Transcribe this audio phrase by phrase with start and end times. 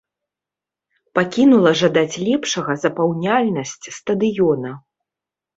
[1.19, 4.69] Пакінула жадаць лепшага запаўняльнасць стадыёна.